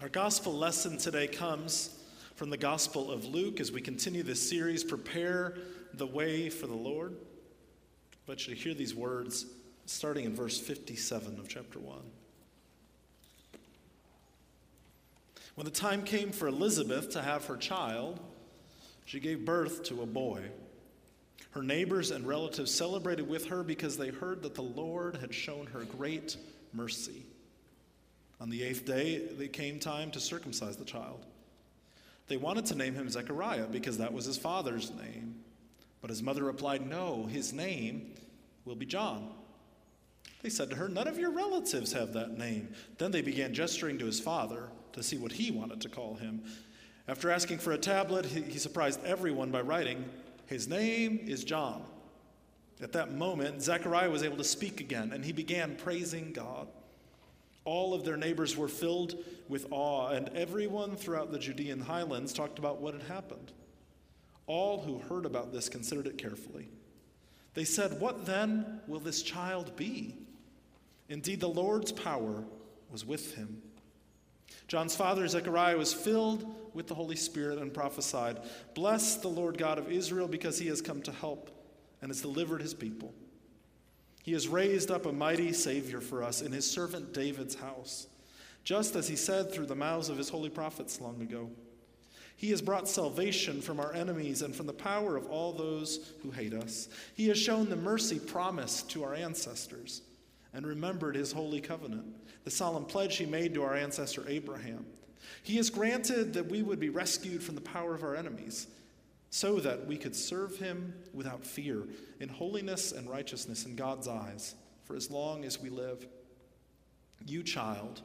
Our 0.00 0.08
gospel 0.08 0.52
lesson 0.52 0.96
today 0.96 1.26
comes 1.26 1.90
from 2.36 2.50
the 2.50 2.56
Gospel 2.56 3.10
of 3.10 3.24
Luke 3.24 3.58
as 3.58 3.72
we 3.72 3.80
continue 3.80 4.22
this 4.22 4.48
series, 4.48 4.84
Prepare 4.84 5.58
the 5.92 6.06
Way 6.06 6.50
for 6.50 6.68
the 6.68 6.74
Lord. 6.74 7.16
I 8.12 8.16
want 8.28 8.46
you 8.46 8.54
to 8.54 8.60
hear 8.60 8.74
these 8.74 8.94
words 8.94 9.46
starting 9.86 10.24
in 10.24 10.36
verse 10.36 10.56
57 10.56 11.40
of 11.40 11.48
chapter 11.48 11.80
1. 11.80 11.98
When 15.56 15.64
the 15.64 15.72
time 15.72 16.04
came 16.04 16.30
for 16.30 16.46
Elizabeth 16.46 17.10
to 17.10 17.22
have 17.22 17.46
her 17.46 17.56
child, 17.56 18.20
she 19.04 19.18
gave 19.18 19.44
birth 19.44 19.82
to 19.84 20.02
a 20.02 20.06
boy. 20.06 20.42
Her 21.50 21.62
neighbors 21.64 22.12
and 22.12 22.24
relatives 22.24 22.72
celebrated 22.72 23.28
with 23.28 23.46
her 23.46 23.64
because 23.64 23.96
they 23.96 24.10
heard 24.10 24.42
that 24.44 24.54
the 24.54 24.62
Lord 24.62 25.16
had 25.16 25.34
shown 25.34 25.66
her 25.66 25.82
great 25.82 26.36
mercy. 26.72 27.24
On 28.40 28.50
the 28.50 28.62
eighth 28.62 28.84
day, 28.84 29.18
they 29.36 29.48
came 29.48 29.78
time 29.78 30.10
to 30.12 30.20
circumcise 30.20 30.76
the 30.76 30.84
child. 30.84 31.26
They 32.28 32.36
wanted 32.36 32.66
to 32.66 32.74
name 32.74 32.94
him 32.94 33.08
Zechariah 33.08 33.66
because 33.66 33.98
that 33.98 34.12
was 34.12 34.26
his 34.26 34.36
father's 34.36 34.90
name. 34.90 35.36
But 36.00 36.10
his 36.10 36.22
mother 36.22 36.44
replied, 36.44 36.86
No, 36.86 37.26
his 37.26 37.52
name 37.52 38.14
will 38.64 38.76
be 38.76 38.86
John. 38.86 39.30
They 40.42 40.50
said 40.50 40.70
to 40.70 40.76
her, 40.76 40.88
None 40.88 41.08
of 41.08 41.18
your 41.18 41.30
relatives 41.30 41.92
have 41.92 42.12
that 42.12 42.38
name. 42.38 42.68
Then 42.98 43.10
they 43.10 43.22
began 43.22 43.54
gesturing 43.54 43.98
to 43.98 44.06
his 44.06 44.20
father 44.20 44.68
to 44.92 45.02
see 45.02 45.18
what 45.18 45.32
he 45.32 45.50
wanted 45.50 45.80
to 45.80 45.88
call 45.88 46.14
him. 46.14 46.42
After 47.08 47.30
asking 47.30 47.58
for 47.58 47.72
a 47.72 47.78
tablet, 47.78 48.26
he 48.26 48.58
surprised 48.58 49.02
everyone 49.04 49.50
by 49.50 49.62
writing, 49.62 50.04
His 50.46 50.68
name 50.68 51.20
is 51.26 51.42
John. 51.42 51.82
At 52.80 52.92
that 52.92 53.12
moment, 53.12 53.62
Zechariah 53.62 54.10
was 54.10 54.22
able 54.22 54.36
to 54.36 54.44
speak 54.44 54.80
again, 54.80 55.12
and 55.12 55.24
he 55.24 55.32
began 55.32 55.74
praising 55.74 56.32
God. 56.32 56.68
All 57.68 57.92
of 57.92 58.02
their 58.02 58.16
neighbors 58.16 58.56
were 58.56 58.66
filled 58.66 59.22
with 59.46 59.66
awe, 59.70 60.08
and 60.08 60.30
everyone 60.30 60.96
throughout 60.96 61.30
the 61.30 61.38
Judean 61.38 61.82
highlands 61.82 62.32
talked 62.32 62.58
about 62.58 62.80
what 62.80 62.94
had 62.94 63.02
happened. 63.02 63.52
All 64.46 64.80
who 64.80 65.00
heard 65.00 65.26
about 65.26 65.52
this 65.52 65.68
considered 65.68 66.06
it 66.06 66.16
carefully. 66.16 66.70
They 67.52 67.64
said, 67.64 68.00
What 68.00 68.24
then 68.24 68.80
will 68.86 69.00
this 69.00 69.20
child 69.20 69.76
be? 69.76 70.14
Indeed, 71.10 71.40
the 71.40 71.48
Lord's 71.50 71.92
power 71.92 72.42
was 72.90 73.04
with 73.04 73.34
him. 73.34 73.60
John's 74.66 74.96
father, 74.96 75.28
Zechariah, 75.28 75.76
was 75.76 75.92
filled 75.92 76.46
with 76.72 76.86
the 76.86 76.94
Holy 76.94 77.16
Spirit 77.16 77.58
and 77.58 77.74
prophesied, 77.74 78.38
Bless 78.72 79.16
the 79.16 79.28
Lord 79.28 79.58
God 79.58 79.76
of 79.76 79.92
Israel, 79.92 80.26
because 80.26 80.58
he 80.58 80.68
has 80.68 80.80
come 80.80 81.02
to 81.02 81.12
help 81.12 81.50
and 82.00 82.08
has 82.08 82.22
delivered 82.22 82.62
his 82.62 82.72
people. 82.72 83.12
He 84.22 84.32
has 84.32 84.48
raised 84.48 84.90
up 84.90 85.06
a 85.06 85.12
mighty 85.12 85.52
Savior 85.52 86.00
for 86.00 86.22
us 86.22 86.42
in 86.42 86.52
his 86.52 86.70
servant 86.70 87.14
David's 87.14 87.54
house, 87.54 88.06
just 88.64 88.96
as 88.96 89.08
he 89.08 89.16
said 89.16 89.50
through 89.50 89.66
the 89.66 89.74
mouths 89.74 90.08
of 90.08 90.18
his 90.18 90.28
holy 90.28 90.50
prophets 90.50 91.00
long 91.00 91.22
ago. 91.22 91.48
He 92.36 92.50
has 92.50 92.62
brought 92.62 92.88
salvation 92.88 93.60
from 93.60 93.80
our 93.80 93.92
enemies 93.92 94.42
and 94.42 94.54
from 94.54 94.66
the 94.66 94.72
power 94.72 95.16
of 95.16 95.26
all 95.26 95.52
those 95.52 96.12
who 96.22 96.30
hate 96.30 96.54
us. 96.54 96.88
He 97.14 97.26
has 97.28 97.38
shown 97.38 97.68
the 97.68 97.76
mercy 97.76 98.20
promised 98.20 98.90
to 98.90 99.02
our 99.02 99.14
ancestors 99.14 100.02
and 100.54 100.64
remembered 100.66 101.16
his 101.16 101.32
holy 101.32 101.60
covenant, 101.60 102.06
the 102.44 102.50
solemn 102.50 102.84
pledge 102.84 103.16
he 103.16 103.26
made 103.26 103.54
to 103.54 103.64
our 103.64 103.74
ancestor 103.74 104.24
Abraham. 104.28 104.86
He 105.42 105.56
has 105.56 105.68
granted 105.68 106.32
that 106.34 106.48
we 106.48 106.62
would 106.62 106.78
be 106.78 106.90
rescued 106.90 107.42
from 107.42 107.56
the 107.56 107.60
power 107.60 107.94
of 107.94 108.04
our 108.04 108.14
enemies 108.14 108.68
so 109.30 109.60
that 109.60 109.86
we 109.86 109.96
could 109.96 110.16
serve 110.16 110.56
him 110.56 110.94
without 111.12 111.44
fear, 111.44 111.84
in 112.20 112.28
holiness 112.28 112.92
and 112.92 113.08
righteousness 113.08 113.66
in 113.66 113.76
God's 113.76 114.08
eyes, 114.08 114.54
for 114.84 114.96
as 114.96 115.10
long 115.10 115.44
as 115.44 115.60
we 115.60 115.68
live. 115.68 116.06
You, 117.26 117.42
child, 117.42 118.00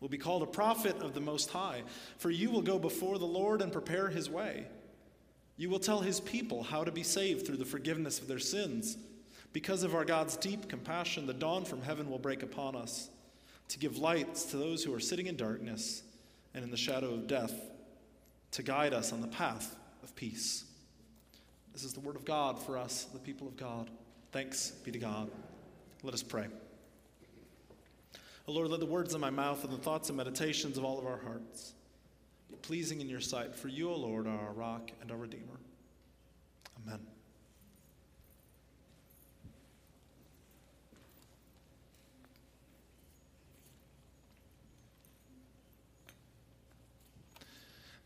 will 0.00 0.08
be 0.08 0.18
called 0.18 0.42
a 0.42 0.46
prophet 0.46 0.96
of 1.00 1.14
the 1.14 1.20
Most 1.20 1.50
High, 1.50 1.82
for 2.18 2.30
you 2.30 2.50
will 2.50 2.62
go 2.62 2.78
before 2.78 3.18
the 3.18 3.26
Lord 3.26 3.62
and 3.62 3.72
prepare 3.72 4.08
his 4.08 4.28
way. 4.28 4.66
You 5.56 5.70
will 5.70 5.78
tell 5.78 6.00
his 6.00 6.20
people 6.20 6.62
how 6.62 6.84
to 6.84 6.92
be 6.92 7.02
saved 7.02 7.46
through 7.46 7.56
the 7.56 7.64
forgiveness 7.64 8.20
of 8.20 8.28
their 8.28 8.38
sins. 8.38 8.96
Because 9.52 9.82
of 9.82 9.94
our 9.94 10.04
God's 10.04 10.36
deep 10.36 10.68
compassion, 10.68 11.26
the 11.26 11.34
dawn 11.34 11.64
from 11.64 11.82
heaven 11.82 12.10
will 12.10 12.18
break 12.18 12.42
upon 12.42 12.76
us 12.76 13.10
to 13.68 13.78
give 13.78 13.98
lights 13.98 14.44
to 14.46 14.56
those 14.56 14.82
who 14.82 14.94
are 14.94 15.00
sitting 15.00 15.26
in 15.26 15.36
darkness 15.36 16.02
and 16.54 16.64
in 16.64 16.70
the 16.70 16.76
shadow 16.76 17.10
of 17.10 17.26
death, 17.26 17.52
to 18.52 18.62
guide 18.62 18.94
us 18.94 19.12
on 19.12 19.20
the 19.20 19.28
path 19.28 19.76
of 20.02 20.14
peace. 20.14 20.64
This 21.72 21.84
is 21.84 21.92
the 21.92 22.00
word 22.00 22.16
of 22.16 22.24
God 22.24 22.60
for 22.60 22.76
us, 22.76 23.04
the 23.12 23.18
people 23.18 23.46
of 23.46 23.56
God. 23.56 23.90
Thanks 24.32 24.70
be 24.70 24.90
to 24.90 24.98
God. 24.98 25.30
Let 26.02 26.14
us 26.14 26.22
pray. 26.22 26.46
O 28.46 28.52
Lord, 28.52 28.68
let 28.68 28.80
the 28.80 28.86
words 28.86 29.14
of 29.14 29.20
my 29.20 29.30
mouth 29.30 29.62
and 29.62 29.72
the 29.72 29.78
thoughts 29.78 30.08
and 30.08 30.16
meditations 30.16 30.78
of 30.78 30.84
all 30.84 30.98
of 30.98 31.06
our 31.06 31.18
hearts 31.18 31.74
be 32.48 32.56
pleasing 32.56 33.00
in 33.00 33.08
your 33.08 33.20
sight, 33.20 33.54
for 33.54 33.68
you, 33.68 33.90
O 33.90 33.96
Lord, 33.96 34.26
are 34.26 34.38
our 34.38 34.52
rock 34.52 34.90
and 35.02 35.10
our 35.10 35.18
Redeemer. 35.18 35.60
Amen. 36.86 37.00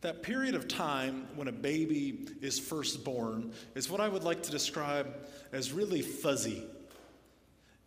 That 0.03 0.25
period 0.25 0.57
of 0.57 0.67
time 0.67 1.29
when 1.37 1.47
a 1.47 1.53
baby 1.53 2.27
is 2.41 2.59
first 2.59 3.05
born 3.05 3.53
is 3.77 3.89
what 3.89 4.01
I 4.01 4.09
would 4.09 4.25
like 4.25 4.43
to 4.43 4.51
describe 4.51 5.15
as 5.53 5.73
really 5.73 6.03
fuzzy. 6.03 6.65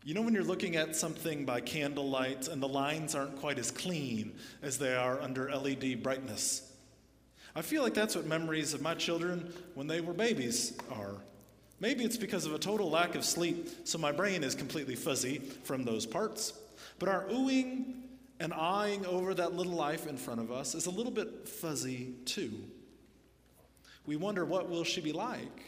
You 0.06 0.14
know, 0.14 0.22
when 0.22 0.34
you're 0.34 0.44
looking 0.44 0.78
at 0.78 0.96
something 0.96 1.44
by 1.44 1.60
candlelight 1.60 2.48
and 2.48 2.64
the 2.64 2.70
lines 2.70 3.16
aren't 3.16 3.36
quite 3.36 3.60
as 3.60 3.70
clean 3.70 4.34
as 4.62 4.78
they 4.78 4.96
are 4.96 5.20
under 5.20 5.54
LED 5.54 6.04
brightness. 6.04 6.72
I 7.54 7.62
feel 7.62 7.84
like 7.84 7.94
that's 7.94 8.16
what 8.16 8.26
memories 8.26 8.74
of 8.74 8.82
my 8.82 8.94
children 8.94 9.52
when 9.74 9.88
they 9.88 10.00
were 10.00 10.14
babies 10.14 10.78
are. 10.92 11.16
Maybe 11.82 12.06
it's 12.06 12.18
because 12.18 12.46
of 12.46 12.54
a 12.54 12.60
total 12.60 12.90
lack 12.90 13.16
of 13.16 13.26
sleep, 13.26 13.68
so 13.84 13.98
my 13.98 14.14
brain 14.14 14.42
is 14.42 14.56
completely 14.56 14.96
fuzzy 14.96 15.40
from 15.66 15.84
those 15.84 16.06
parts. 16.06 16.54
But 16.98 17.10
our 17.10 17.26
oohing 17.26 17.96
and 18.46 18.54
eyeing 18.54 19.04
over 19.08 19.34
that 19.34 19.56
little 19.56 19.74
life 19.74 20.06
in 20.06 20.18
front 20.18 20.40
of 20.40 20.52
us 20.52 20.76
is 20.76 20.86
a 20.86 20.92
little 20.92 21.12
bit 21.12 21.50
fuzzy 21.50 22.14
too. 22.26 22.54
We 24.06 24.18
wonder 24.18 24.46
what 24.46 24.70
will 24.70 24.84
she 24.84 25.02
be 25.02 25.14
like? 25.14 25.64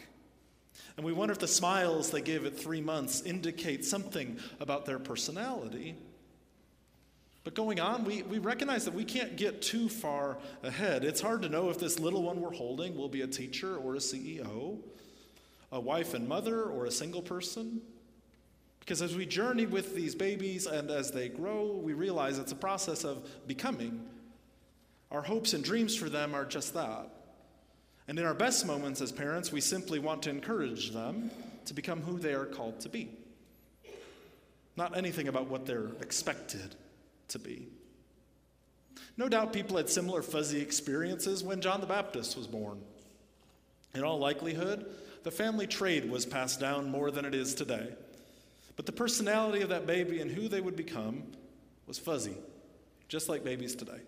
And 0.95 1.03
we 1.03 1.11
wonder 1.11 1.31
if 1.31 1.39
the 1.39 1.47
smiles 1.47 2.11
they 2.11 2.21
give 2.21 2.45
at 2.45 2.55
3 2.55 2.81
months 2.81 3.23
indicate 3.23 3.83
something 3.83 4.37
about 4.59 4.85
their 4.85 4.99
personality. 4.99 5.95
But 7.43 7.55
going 7.55 7.79
on, 7.79 8.03
we, 8.03 8.21
we 8.21 8.37
recognize 8.37 8.85
that 8.85 8.93
we 8.93 9.05
can't 9.05 9.37
get 9.37 9.63
too 9.63 9.89
far 9.89 10.37
ahead. 10.61 11.03
It's 11.03 11.19
hard 11.19 11.41
to 11.41 11.49
know 11.49 11.71
if 11.71 11.79
this 11.79 11.99
little 11.99 12.21
one 12.21 12.39
we're 12.39 12.53
holding 12.53 12.95
will 12.95 13.09
be 13.09 13.21
a 13.21 13.27
teacher 13.27 13.75
or 13.75 13.95
a 13.95 13.99
CEO, 13.99 14.77
a 15.71 15.79
wife 15.79 16.13
and 16.13 16.27
mother 16.27 16.61
or 16.61 16.85
a 16.85 16.91
single 16.91 17.23
person. 17.23 17.81
Because 18.87 19.01
as 19.01 19.17
we 19.17 19.25
journey 19.25 19.65
with 19.65 19.95
these 19.95 20.15
babies 20.15 20.65
and 20.65 20.89
as 20.89 21.11
they 21.11 21.27
grow, 21.27 21.73
we 21.73 21.91
realize 21.91 22.39
it's 22.39 22.53
a 22.53 22.55
process 22.55 23.03
of 23.03 23.45
becoming. 23.45 24.01
Our 25.11 25.21
hopes 25.21 25.51
and 25.51 25.61
dreams 25.61 25.93
for 25.93 26.07
them 26.07 26.33
are 26.33 26.45
just 26.45 26.73
that. 26.73 27.09
And 28.07 28.17
in 28.17 28.23
our 28.23 28.33
best 28.33 28.65
moments 28.65 29.01
as 29.01 29.11
parents, 29.11 29.51
we 29.51 29.59
simply 29.59 29.99
want 29.99 30.23
to 30.23 30.29
encourage 30.29 30.91
them 30.91 31.31
to 31.65 31.73
become 31.73 32.01
who 32.01 32.17
they 32.17 32.33
are 32.33 32.45
called 32.45 32.79
to 32.79 32.87
be. 32.87 33.09
Not 34.77 34.95
anything 34.95 35.27
about 35.27 35.49
what 35.49 35.65
they're 35.65 35.91
expected 35.99 36.73
to 37.27 37.39
be. 37.39 37.67
No 39.17 39.27
doubt 39.27 39.51
people 39.51 39.75
had 39.75 39.89
similar 39.89 40.21
fuzzy 40.21 40.61
experiences 40.61 41.43
when 41.43 41.59
John 41.59 41.81
the 41.81 41.87
Baptist 41.87 42.37
was 42.37 42.47
born. 42.47 42.79
In 43.93 44.05
all 44.05 44.17
likelihood, 44.17 44.85
the 45.23 45.31
family 45.31 45.67
trade 45.67 46.09
was 46.09 46.25
passed 46.25 46.61
down 46.61 46.89
more 46.89 47.11
than 47.11 47.25
it 47.25 47.35
is 47.35 47.53
today. 47.53 47.89
But 48.77 48.85
the 48.85 48.91
personality 48.93 49.63
of 49.63 49.69
that 49.69 49.85
baby 49.85 50.21
and 50.21 50.31
who 50.31 50.47
they 50.47 50.61
would 50.61 50.77
become 50.77 51.23
was 51.87 51.99
fuzzy, 51.99 52.37
just 53.09 53.27
like 53.27 53.43
babies 53.43 53.75
today. 53.75 53.99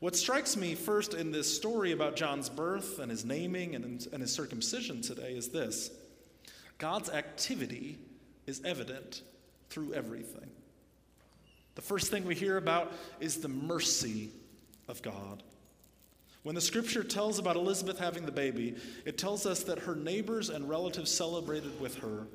What 0.00 0.14
strikes 0.14 0.56
me 0.56 0.74
first 0.74 1.14
in 1.14 1.32
this 1.32 1.52
story 1.56 1.92
about 1.92 2.14
John's 2.14 2.48
birth 2.48 2.98
and 2.98 3.10
his 3.10 3.24
naming 3.24 3.74
and, 3.74 4.06
and 4.12 4.20
his 4.20 4.32
circumcision 4.32 5.00
today 5.00 5.32
is 5.32 5.48
this 5.48 5.90
God's 6.78 7.08
activity 7.08 7.98
is 8.46 8.60
evident 8.64 9.22
through 9.70 9.94
everything. 9.94 10.50
The 11.74 11.82
first 11.82 12.10
thing 12.10 12.26
we 12.26 12.34
hear 12.34 12.58
about 12.58 12.92
is 13.20 13.36
the 13.36 13.48
mercy 13.48 14.28
of 14.88 15.00
God. 15.00 15.42
When 16.42 16.54
the 16.54 16.60
scripture 16.60 17.04
tells 17.04 17.38
about 17.38 17.56
Elizabeth 17.56 17.98
having 17.98 18.26
the 18.26 18.32
baby, 18.32 18.74
it 19.06 19.16
tells 19.16 19.46
us 19.46 19.62
that 19.62 19.78
her 19.78 19.94
neighbors 19.94 20.50
and 20.50 20.68
relatives 20.68 21.10
celebrated 21.10 21.80
with 21.80 21.98
her 22.00 22.26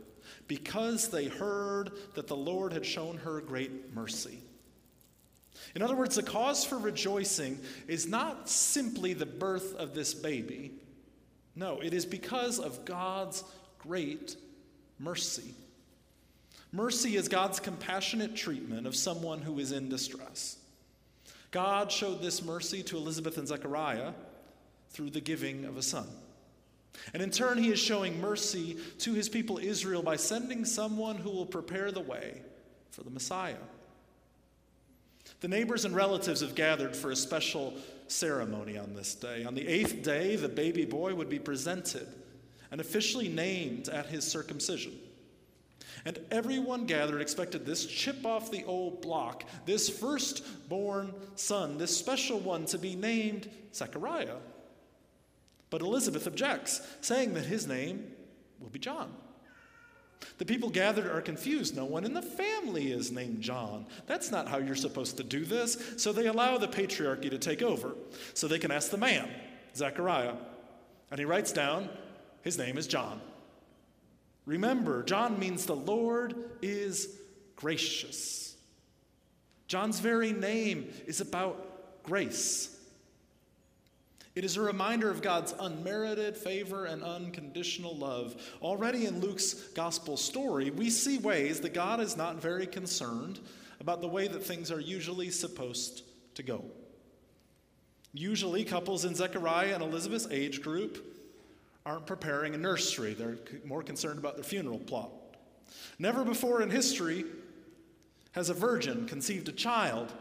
because 0.47 1.09
they 1.09 1.25
heard 1.25 1.91
that 2.15 2.27
the 2.27 2.35
Lord 2.35 2.73
had 2.73 2.85
shown 2.85 3.17
her 3.17 3.41
great 3.41 3.93
mercy. 3.93 4.39
In 5.75 5.81
other 5.81 5.95
words, 5.95 6.15
the 6.15 6.23
cause 6.23 6.63
for 6.63 6.77
rejoicing 6.77 7.59
is 7.87 8.07
not 8.07 8.49
simply 8.49 9.13
the 9.13 9.25
birth 9.25 9.75
of 9.75 9.93
this 9.93 10.13
baby. 10.13 10.71
No, 11.55 11.79
it 11.79 11.93
is 11.93 12.05
because 12.05 12.59
of 12.59 12.85
God's 12.85 13.43
great 13.79 14.35
mercy. 14.99 15.53
Mercy 16.71 17.15
is 17.15 17.27
God's 17.27 17.59
compassionate 17.59 18.35
treatment 18.35 18.85
of 18.85 18.95
someone 18.95 19.41
who 19.41 19.57
is 19.59 19.71
in 19.71 19.89
distress. 19.89 20.57
God 21.51 21.91
showed 21.91 22.21
this 22.21 22.43
mercy 22.43 22.83
to 22.83 22.97
Elizabeth 22.97 23.37
and 23.37 23.47
Zechariah 23.47 24.13
through 24.89 25.11
the 25.11 25.21
giving 25.21 25.65
of 25.65 25.77
a 25.77 25.81
son. 25.81 26.07
And 27.13 27.21
in 27.21 27.31
turn, 27.31 27.57
he 27.57 27.71
is 27.71 27.79
showing 27.79 28.19
mercy 28.19 28.77
to 28.99 29.13
his 29.13 29.29
people 29.29 29.57
Israel 29.57 30.01
by 30.01 30.15
sending 30.15 30.65
someone 30.65 31.17
who 31.17 31.29
will 31.29 31.45
prepare 31.45 31.91
the 31.91 32.01
way 32.01 32.41
for 32.91 33.03
the 33.03 33.09
Messiah. 33.09 33.55
The 35.41 35.47
neighbors 35.47 35.85
and 35.85 35.95
relatives 35.95 36.41
have 36.41 36.55
gathered 36.55 36.95
for 36.95 37.11
a 37.11 37.15
special 37.15 37.73
ceremony 38.07 38.77
on 38.77 38.95
this 38.95 39.13
day. 39.13 39.43
On 39.43 39.53
the 39.53 39.67
eighth 39.67 40.01
day, 40.01 40.35
the 40.35 40.49
baby 40.49 40.85
boy 40.85 41.13
would 41.13 41.29
be 41.29 41.39
presented 41.39 42.07
and 42.71 42.81
officially 42.81 43.27
named 43.27 43.89
at 43.89 44.07
his 44.07 44.25
circumcision. 44.25 44.93
And 46.05 46.19
everyone 46.31 46.85
gathered 46.85 47.21
expected 47.21 47.65
this 47.65 47.85
chip 47.85 48.25
off 48.25 48.51
the 48.51 48.63
old 48.65 49.01
block, 49.01 49.43
this 49.65 49.89
firstborn 49.89 51.13
son, 51.35 51.77
this 51.77 51.95
special 51.95 52.39
one, 52.39 52.65
to 52.67 52.77
be 52.77 52.95
named 52.95 53.49
Zechariah. 53.73 54.37
But 55.69 55.81
Elizabeth 55.81 56.27
objects, 56.27 56.81
saying 57.01 57.33
that 57.33 57.45
his 57.45 57.67
name 57.67 58.11
will 58.59 58.69
be 58.69 58.79
John. 58.79 59.13
The 60.37 60.45
people 60.45 60.69
gathered 60.69 61.07
are 61.07 61.21
confused. 61.21 61.75
No 61.75 61.85
one 61.85 62.05
in 62.05 62.13
the 62.13 62.21
family 62.21 62.91
is 62.91 63.11
named 63.11 63.41
John. 63.41 63.85
That's 64.05 64.31
not 64.31 64.47
how 64.47 64.57
you're 64.57 64.75
supposed 64.75 65.17
to 65.17 65.23
do 65.23 65.45
this. 65.45 65.95
So 65.97 66.11
they 66.11 66.27
allow 66.27 66.57
the 66.57 66.67
patriarchy 66.67 67.29
to 67.29 67.37
take 67.37 67.61
over 67.61 67.95
so 68.33 68.47
they 68.47 68.59
can 68.59 68.71
ask 68.71 68.89
the 68.89 68.97
man, 68.97 69.29
Zechariah. 69.75 70.35
And 71.11 71.19
he 71.19 71.25
writes 71.25 71.51
down, 71.51 71.89
his 72.41 72.57
name 72.57 72.77
is 72.77 72.87
John. 72.87 73.21
Remember, 74.45 75.03
John 75.03 75.37
means 75.39 75.65
the 75.65 75.75
Lord 75.75 76.35
is 76.61 77.17
gracious. 77.55 78.55
John's 79.67 79.99
very 79.99 80.31
name 80.31 80.89
is 81.05 81.19
about 81.19 82.03
grace. 82.03 82.76
It 84.37 84.45
is 84.45 84.55
a 84.55 84.61
reminder 84.61 85.09
of 85.09 85.23
God's 85.23 85.55
unmerited 85.59 86.37
favor 86.37 86.85
and 86.85 87.01
unconditional 87.01 87.97
love. 87.97 88.39
Already 88.61 89.07
in 89.07 89.19
Luke's 89.19 89.55
gospel 89.69 90.15
story, 90.15 90.69
we 90.69 90.91
see 90.91 91.17
ways 91.17 91.59
that 91.61 91.73
God 91.73 91.99
is 91.99 92.15
not 92.15 92.39
very 92.39 92.67
concerned 92.67 93.39
about 93.79 93.99
the 93.99 94.07
way 94.07 94.27
that 94.27 94.43
things 94.43 94.71
are 94.71 94.79
usually 94.79 95.31
supposed 95.31 96.03
to 96.35 96.43
go. 96.43 96.63
Usually, 98.13 98.63
couples 98.63 99.05
in 99.05 99.15
Zechariah 99.15 99.73
and 99.73 99.81
Elizabeth's 99.81 100.27
age 100.29 100.61
group 100.61 101.03
aren't 101.83 102.05
preparing 102.05 102.53
a 102.53 102.59
nursery, 102.59 103.15
they're 103.15 103.39
more 103.65 103.81
concerned 103.81 104.19
about 104.19 104.35
their 104.35 104.43
funeral 104.43 104.77
plot. 104.77 105.09
Never 105.97 106.23
before 106.23 106.61
in 106.61 106.69
history 106.69 107.25
has 108.33 108.51
a 108.51 108.53
virgin 108.53 109.07
conceived 109.07 109.49
a 109.49 109.51
child, 109.51 110.13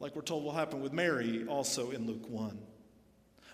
like 0.00 0.14
we're 0.14 0.20
told 0.20 0.44
will 0.44 0.52
happen 0.52 0.82
with 0.82 0.92
Mary 0.92 1.46
also 1.48 1.92
in 1.92 2.06
Luke 2.06 2.28
1. 2.28 2.58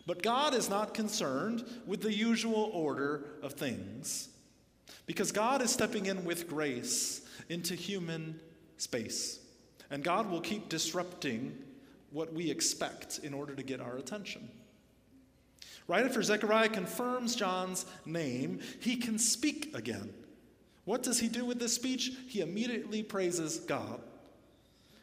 But 0.09 0.23
God 0.23 0.55
is 0.55 0.71
not 0.71 0.95
concerned 0.95 1.67
with 1.87 2.01
the 2.01 2.15
usual 2.15 2.71
order 2.73 3.27
of 3.43 3.53
things 3.53 4.31
because 5.05 5.33
God 5.33 5.61
is 5.61 5.71
stepping 5.71 6.07
in 6.07 6.25
with 6.25 6.49
grace 6.49 7.21
into 7.51 7.75
human 7.75 8.41
space. 8.79 9.39
And 9.91 10.03
God 10.03 10.31
will 10.31 10.41
keep 10.41 10.71
disrupting 10.71 11.59
what 12.11 12.33
we 12.33 12.51
expect 12.51 13.21
in 13.23 13.35
order 13.35 13.55
to 13.55 13.63
get 13.63 13.83
our 13.83 13.99
attention. 13.99 14.49
Right 15.87 16.07
after 16.07 16.23
Zechariah 16.23 16.71
confirms 16.71 17.37
John's 17.37 17.85
name, 18.07 18.61
he 18.81 18.97
can 18.97 19.19
speak 19.19 19.77
again. 19.77 20.15
What 20.87 21.03
does 21.03 21.21
he 21.21 21.29
do 21.29 21.45
with 21.45 21.59
this 21.59 21.75
speech? 21.75 22.13
He 22.29 22.41
immediately 22.41 23.03
praises 23.03 23.59
God. 23.59 24.01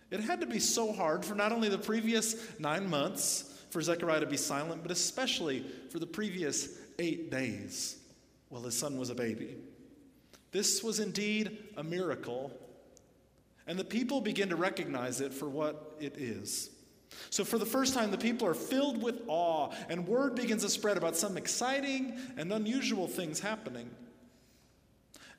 It 0.10 0.22
had 0.22 0.42
to 0.42 0.48
be 0.48 0.58
so 0.58 0.92
hard 0.92 1.24
for 1.24 1.36
not 1.36 1.51
only 1.51 1.69
the 1.69 1.78
previous 1.78 2.36
nine 2.58 2.90
months, 2.90 3.51
for 3.75 3.81
Zechariah 3.81 4.22
to 4.22 4.25
be 4.25 4.38
silent, 4.38 4.81
but 4.83 4.89
especially 4.89 5.66
for 5.89 6.00
the 6.00 6.07
previous 6.07 6.69
eight 6.98 7.30
days 7.30 7.98
while 8.48 8.62
his 8.62 8.77
son 8.77 8.98
was 8.98 9.10
a 9.10 9.13
baby. 9.13 9.57
This 10.54 10.81
was 10.81 11.01
indeed 11.01 11.57
a 11.75 11.83
miracle, 11.83 12.54
and 13.68 13.77
the 13.77 13.83
people 13.83 14.22
begin 14.22 14.48
to 14.48 14.56
recognize 14.56 15.19
it 15.19 15.33
for 15.33 15.50
what 15.50 15.94
it 16.00 16.16
is. 16.16 16.69
So, 17.30 17.44
for 17.44 17.57
the 17.57 17.66
first 17.66 17.94
time, 17.94 18.12
the 18.12 18.18
people 18.18 18.48
are 18.48 18.54
filled 18.54 19.04
with 19.04 19.24
awe, 19.27 19.74
and 19.89 20.07
word 20.07 20.36
begins 20.36 20.63
to 20.63 20.69
spread 20.69 20.95
about 20.95 21.18
some 21.18 21.36
exciting 21.36 22.18
and 22.38 22.54
unusual 22.54 23.10
things 23.10 23.42
happening. 23.42 23.89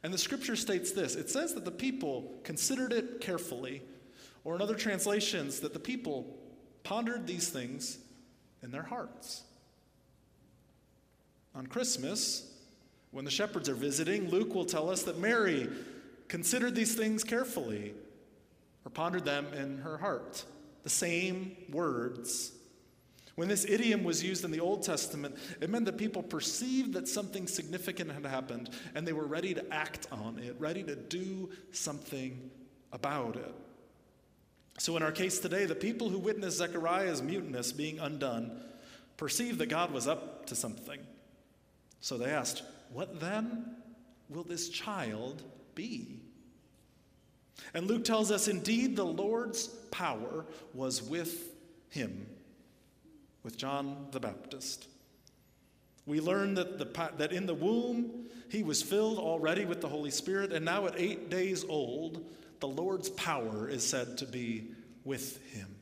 And 0.03 0.12
the 0.12 0.19
scripture 0.19 0.56
states 0.56 0.93
this 0.93 1.15
it 1.15 1.31
says 1.31 1.55
that 1.55 1.65
the 1.65 1.71
people 1.71 2.35
considered 2.44 2.93
it 2.93 3.23
carefully, 3.23 3.81
or 4.44 4.56
in 4.56 4.61
other 4.61 4.75
translations, 4.75 5.61
that 5.61 5.73
the 5.73 5.81
people 5.81 6.37
pondered 6.85 7.27
these 7.27 7.49
things 7.49 8.00
in 8.62 8.70
their 8.70 8.82
hearts. 8.82 9.43
On 11.55 11.67
Christmas, 11.67 12.53
when 13.11 13.25
the 13.25 13.31
shepherds 13.31 13.69
are 13.69 13.75
visiting, 13.75 14.29
Luke 14.29 14.55
will 14.55 14.64
tell 14.64 14.91
us 14.91 15.03
that 15.05 15.19
Mary 15.19 15.69
considered 16.29 16.75
these 16.75 16.94
things 16.94 17.25
carefully 17.25 17.94
or 18.85 18.91
pondered 18.91 19.25
them 19.25 19.47
in 19.55 19.79
her 19.79 19.97
heart. 19.99 20.44
The 20.82 20.91
same 20.91 21.56
words. 21.70 22.53
When 23.37 23.49
this 23.49 23.67
idiom 23.67 24.05
was 24.05 24.23
used 24.23 24.44
in 24.44 24.50
the 24.50 24.61
Old 24.61 24.82
Testament, 24.82 25.37
it 25.61 25.69
meant 25.69 25.85
that 25.87 25.99
people 25.99 26.23
perceived 26.23 26.94
that 26.94 27.06
something 27.06 27.47
significant 27.47 28.11
had 28.11 28.25
happened 28.25 28.70
and 28.94 29.06
they 29.06 29.12
were 29.12 29.26
ready 29.26 29.55
to 29.55 29.75
act 29.75 30.06
on 30.11 30.38
it, 30.38 30.56
ready 30.59 30.82
to 30.82 30.97
do 30.97 31.50
something 31.73 32.50
about 32.93 33.37
it. 33.37 33.55
So, 34.78 34.96
in 34.96 35.02
our 35.02 35.12
case 35.12 35.38
today, 35.38 35.64
the 35.64 35.75
people 35.75 36.11
who 36.11 36.19
witnessed 36.19 36.58
Zechariah's 36.58 37.23
mutinous 37.23 37.73
being 37.73 37.99
undone 37.99 38.61
perceived 39.17 39.58
that 39.58 39.67
God 39.67 39.90
was 39.90 40.06
up 40.06 40.46
to 40.46 40.55
something. 40.55 41.00
So 42.00 42.19
they 42.19 42.31
asked, 42.31 42.62
What 42.93 43.20
then 43.20 43.76
will 44.28 44.44
this 44.44 44.69
child 44.69 45.43
be? 45.75 46.20
And 47.75 47.87
Luke 47.87 48.05
tells 48.05 48.31
us, 48.31 48.49
Indeed, 48.49 48.96
the 48.96 49.06
Lord's 49.06 49.69
power 49.90 50.44
was 50.75 51.02
with 51.02 51.50
him, 51.88 52.26
with 53.43 53.56
John 53.56 54.08
the 54.11 54.20
Baptist. 54.20 54.88
We 56.05 56.20
learn 56.20 56.55
that, 56.55 56.78
the, 56.78 57.11
that 57.17 57.32
in 57.32 57.46
the 57.46 57.55
womb 57.55 58.26
he 58.49 58.62
was 58.62 58.82
filled 58.82 59.19
already 59.19 59.64
with 59.64 59.81
the 59.81 59.88
Holy 59.88 60.11
Spirit, 60.11 60.52
and 60.52 60.64
now 60.64 60.87
at 60.87 60.94
eight 60.96 61.31
days 61.31 61.64
old, 61.64 62.25
the 62.61 62.69
Lord's 62.69 63.08
power 63.11 63.69
is 63.69 63.87
said 63.87 64.19
to 64.19 64.26
be 64.26 64.69
with 65.05 65.43
him. 65.53 65.76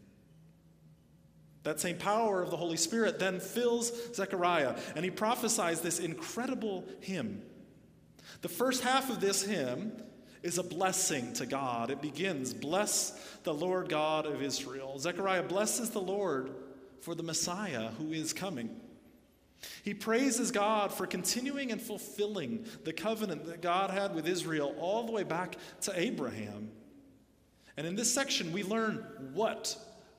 That 1.65 1.81
same 1.81 1.97
power 1.97 2.43
of 2.43 2.51
the 2.51 2.58
Holy 2.58 2.77
Spirit 2.77 3.19
then 3.19 3.41
fills 3.41 3.91
Zechariah, 4.15 4.77
and 4.94 5.05
he 5.05 5.10
prophesies 5.10 5.81
this 5.81 5.99
incredible 5.99 6.84
hymn. 7.01 7.43
The 8.43 8.49
first 8.49 8.82
half 8.82 9.10
of 9.10 9.20
this 9.20 9.43
hymn 9.43 9.93
is 10.43 10.58
a 10.58 10.63
blessing 10.63 11.32
to 11.34 11.46
God. 11.46 11.91
It 11.91 12.03
begins, 12.03 12.53
Bless 12.53 13.13
the 13.44 13.55
Lord 13.55 13.89
God 13.89 14.27
of 14.27 14.43
Israel. 14.43 14.99
Zechariah 14.99 15.43
blesses 15.43 15.91
the 15.91 16.03
Lord 16.03 16.51
for 17.01 17.15
the 17.15 17.22
Messiah 17.22 17.89
who 17.99 18.13
is 18.13 18.34
coming. 18.34 18.81
He 19.83 19.94
praises 19.94 20.51
God 20.51 20.93
for 20.93 21.06
continuing 21.06 21.73
and 21.73 21.81
fulfilling 21.81 22.67
the 22.85 22.93
covenant 22.93 23.47
that 23.47 23.63
God 23.63 23.91
had 23.91 24.15
with 24.15 24.27
Israel 24.27 24.75
all 24.79 25.05
the 25.05 25.13
way 25.13 25.23
back 25.23 25.56
to 25.83 25.99
Abraham. 25.99 26.71
And 27.77 27.87
in 27.87 27.97
this 27.97 28.13
section, 28.13 28.53
we 28.53 28.63
learn 28.63 29.05
what 29.33 29.77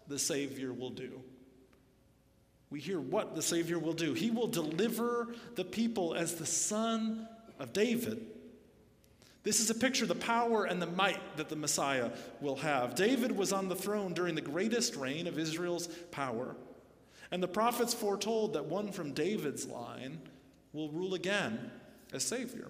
the 0.08 0.20
Savior 0.20 0.74
will 0.74 0.90
do. 0.90 1.22
We 2.70 2.80
hear 2.80 3.00
what 3.00 3.36
the 3.36 3.42
Savior 3.42 3.80
will 3.80 3.94
do. 3.94 4.14
He 4.14 4.32
will 4.32 4.48
deliver 4.48 5.34
the 5.56 5.64
people 5.64 6.14
as 6.14 6.36
the 6.36 6.46
Son 6.46 7.28
of 7.60 7.74
David. 7.74 8.26
This 9.44 9.60
is 9.60 9.70
a 9.70 9.76
picture 9.76 10.06
of 10.06 10.10
the 10.10 10.16
power 10.16 10.66
and 10.66 10.82
the 10.82 10.88
might 10.88 11.38
that 11.38 11.50
the 11.50 11.56
Messiah 11.56 12.10
will 12.42 12.56
have. 12.58 12.96
David 12.96 13.32
was 13.32 13.54
on 13.54 13.70
the 13.70 13.76
throne 13.76 14.14
during 14.14 14.34
the 14.34 14.42
greatest 14.42 14.96
reign 14.96 15.28
of 15.28 15.38
Israel's 15.38 15.88
power. 16.10 16.56
And 17.32 17.42
the 17.42 17.48
prophets 17.48 17.94
foretold 17.94 18.54
that 18.54 18.66
one 18.66 18.92
from 18.92 19.14
David's 19.14 19.68
line 19.68 20.20
will 20.74 20.90
rule 20.90 21.14
again 21.14 21.72
as 22.14 22.24
Savior. 22.24 22.68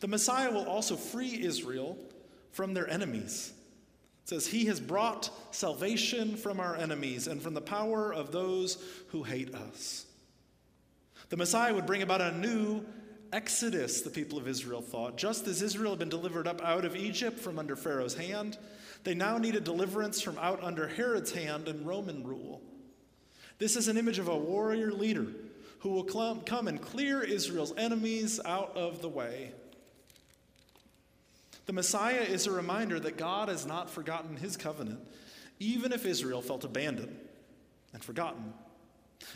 The 0.00 0.08
Messiah 0.08 0.50
will 0.50 0.66
also 0.66 0.96
free 0.96 1.42
Israel 1.42 1.98
from 2.52 2.74
their 2.74 2.88
enemies. 2.88 3.52
It 4.24 4.28
says, 4.30 4.46
He 4.46 4.66
has 4.66 4.80
brought 4.80 5.30
salvation 5.54 6.36
from 6.36 6.60
our 6.60 6.76
enemies 6.76 7.26
and 7.26 7.40
from 7.40 7.54
the 7.54 7.60
power 7.60 8.12
of 8.12 8.32
those 8.32 8.78
who 9.08 9.22
hate 9.22 9.54
us. 9.54 10.06
The 11.28 11.36
Messiah 11.36 11.74
would 11.74 11.86
bring 11.86 12.02
about 12.02 12.20
a 12.20 12.36
new 12.36 12.84
exodus, 13.32 14.02
the 14.02 14.10
people 14.10 14.38
of 14.38 14.48
Israel 14.48 14.80
thought. 14.80 15.16
Just 15.16 15.46
as 15.46 15.62
Israel 15.62 15.92
had 15.92 15.98
been 15.98 16.08
delivered 16.08 16.46
up 16.46 16.62
out 16.62 16.84
of 16.84 16.96
Egypt 16.96 17.38
from 17.38 17.58
under 17.58 17.76
Pharaoh's 17.76 18.14
hand, 18.14 18.58
they 19.04 19.14
now 19.14 19.38
needed 19.38 19.64
deliverance 19.64 20.20
from 20.20 20.38
out 20.38 20.62
under 20.62 20.88
Herod's 20.88 21.32
hand 21.32 21.68
and 21.68 21.86
Roman 21.86 22.24
rule. 22.24 22.62
This 23.58 23.76
is 23.76 23.88
an 23.88 23.96
image 23.96 24.18
of 24.18 24.28
a 24.28 24.36
warrior 24.36 24.92
leader 24.92 25.26
who 25.80 25.90
will 25.90 26.04
come 26.04 26.68
and 26.68 26.80
clear 26.80 27.22
Israel's 27.22 27.72
enemies 27.76 28.40
out 28.44 28.76
of 28.76 29.02
the 29.02 29.08
way. 29.08 29.52
The 31.66 31.72
Messiah 31.72 32.22
is 32.22 32.46
a 32.46 32.52
reminder 32.52 33.00
that 33.00 33.16
God 33.16 33.48
has 33.48 33.66
not 33.66 33.90
forgotten 33.90 34.36
his 34.36 34.56
covenant. 34.56 35.00
even 35.58 35.92
if 35.92 36.04
Israel 36.04 36.42
felt 36.42 36.64
abandoned 36.64 37.16
and 37.92 38.04
forgotten. 38.04 38.52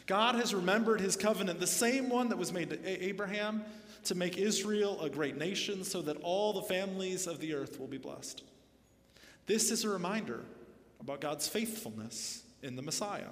God 0.07 0.35
has 0.35 0.55
remembered 0.55 1.00
his 1.00 1.17
covenant, 1.17 1.61
the 1.61 1.67
same 1.67 2.11
one 2.11 2.29
that 2.29 2.39
was 2.39 2.53
made 2.53 2.71
to 2.71 3.05
Abraham 3.05 3.65
to 4.05 4.15
make 4.15 4.39
Israel 4.39 5.00
a 5.00 5.11
great 5.11 5.37
nation 5.37 5.85
so 5.85 6.03
that 6.03 6.19
all 6.23 6.53
the 6.53 6.62
families 6.62 7.27
of 7.27 7.41
the 7.41 7.55
earth 7.55 7.79
will 7.81 7.87
be 7.87 7.99
blessed. 7.99 8.43
This 9.47 9.71
is 9.71 9.85
a 9.85 9.89
reminder 9.89 10.41
about 11.00 11.21
God's 11.21 11.49
faithfulness 11.49 12.43
in 12.62 12.77
the 12.77 12.83
Messiah. 12.83 13.31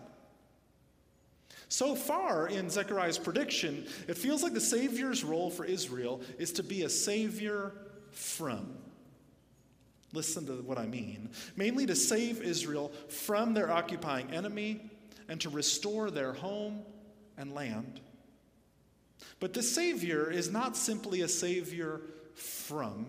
So 1.68 1.94
far 1.94 2.48
in 2.48 2.70
Zechariah's 2.70 3.18
prediction, 3.18 3.86
it 4.06 4.16
feels 4.16 4.42
like 4.42 4.54
the 4.54 4.60
Savior's 4.60 5.22
role 5.22 5.50
for 5.50 5.64
Israel 5.64 6.22
is 6.38 6.52
to 6.52 6.62
be 6.62 6.82
a 6.82 6.88
Savior 6.88 7.72
from. 8.10 8.74
Listen 10.14 10.46
to 10.46 10.62
what 10.62 10.78
I 10.78 10.86
mean. 10.86 11.30
Mainly 11.56 11.84
to 11.86 11.94
save 11.94 12.42
Israel 12.42 12.90
from 13.08 13.52
their 13.52 13.70
occupying 13.70 14.30
enemy 14.30 14.80
and 15.28 15.40
to 15.42 15.50
restore 15.50 16.10
their 16.10 16.32
home 16.32 16.80
and 17.36 17.54
land. 17.54 18.00
But 19.38 19.52
the 19.52 19.62
Savior 19.62 20.30
is 20.30 20.50
not 20.50 20.76
simply 20.76 21.20
a 21.20 21.28
Savior 21.28 22.00
from. 22.34 23.06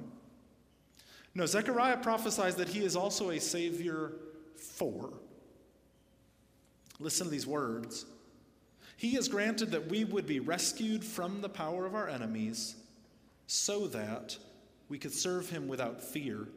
No, 1.33 1.45
Zechariah 1.45 1.97
prophesies 1.97 2.55
that 2.55 2.67
he 2.67 2.83
is 2.83 2.97
also 2.97 3.29
a 3.29 3.39
Savior 3.39 4.11
for. 4.57 5.13
Listen 6.99 7.27
to 7.27 7.31
these 7.31 7.47
words. 7.47 8.05
He 8.99 9.11
has 9.11 9.29
granted 9.29 9.71
that 9.71 9.87
we 9.87 10.03
would 10.03 10.27
be 10.27 10.41
rescued 10.41 11.05
from 11.05 11.39
the 11.39 11.47
power 11.47 11.85
of 11.85 11.95
our 11.95 12.09
enemies 12.09 12.75
so 13.47 13.87
that 13.87 14.37
we 14.89 14.97
could 14.97 15.13
serve 15.13 15.49
him 15.49 15.69
without 15.69 16.03
fear, 16.03 16.49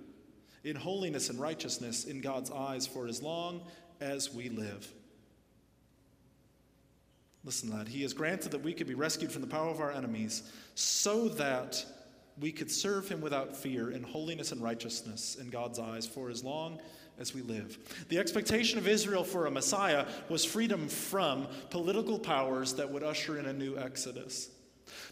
in 0.64 0.74
holiness 0.74 1.30
and 1.30 1.38
righteousness 1.38 2.04
in 2.04 2.20
God's 2.20 2.50
eyes 2.50 2.84
for 2.84 3.06
as 3.06 3.22
long 3.22 3.62
as 4.00 4.34
we 4.34 4.48
live. 4.48 4.92
Listen 7.44 7.70
that. 7.70 7.86
He 7.86 8.02
has 8.02 8.12
granted 8.12 8.50
that 8.50 8.64
we 8.64 8.72
could 8.72 8.88
be 8.88 8.94
rescued 8.94 9.30
from 9.30 9.42
the 9.42 9.46
power 9.46 9.70
of 9.70 9.80
our 9.80 9.92
enemies 9.92 10.42
so 10.74 11.28
that 11.28 11.84
we 12.40 12.50
could 12.50 12.72
serve 12.72 13.08
him 13.08 13.20
without 13.20 13.54
fear 13.56 13.92
in 13.92 14.02
holiness 14.02 14.50
and 14.50 14.60
righteousness 14.60 15.36
in 15.36 15.48
God's 15.48 15.78
eyes 15.78 16.08
for 16.08 16.28
as 16.28 16.42
long 16.42 16.80
as 17.18 17.34
we 17.34 17.42
live. 17.42 17.78
The 18.08 18.18
expectation 18.18 18.78
of 18.78 18.88
Israel 18.88 19.24
for 19.24 19.46
a 19.46 19.50
Messiah 19.50 20.06
was 20.28 20.44
freedom 20.44 20.88
from 20.88 21.46
political 21.70 22.18
powers 22.18 22.74
that 22.74 22.90
would 22.90 23.02
usher 23.02 23.38
in 23.38 23.46
a 23.46 23.52
new 23.52 23.76
Exodus. 23.76 24.50